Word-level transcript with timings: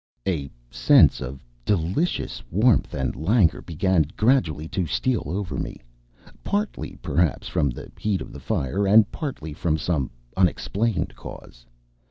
A 0.27 0.49
sense 0.71 1.21
of 1.21 1.43
delicious 1.63 2.41
warmth 2.49 2.95
and 2.95 3.15
languor 3.15 3.61
began 3.61 4.03
gradually 4.17 4.67
to 4.69 4.87
steal 4.87 5.21
over 5.27 5.59
me, 5.59 5.79
partly, 6.43 6.97
perhaps, 7.03 7.47
from 7.47 7.69
the 7.69 7.91
heat 7.99 8.19
of 8.21 8.33
the 8.33 8.39
fire, 8.39 8.87
and 8.87 9.11
partly 9.11 9.53
from 9.53 9.77
some 9.77 10.09
unexplained 10.35 11.15
cause. 11.15 11.67